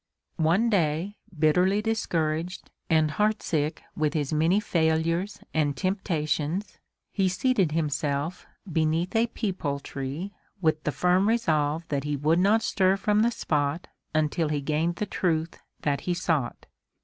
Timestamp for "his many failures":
4.15-5.39